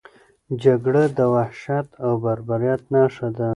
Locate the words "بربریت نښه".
2.23-3.27